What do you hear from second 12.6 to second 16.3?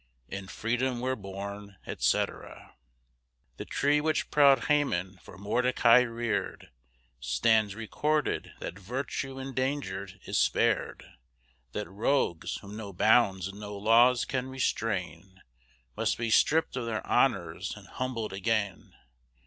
whom no bounds and no laws can restrain, Must